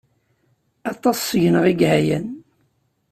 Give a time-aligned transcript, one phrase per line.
[0.91, 2.27] Aṭas seg-neɣ ay yeɛyan.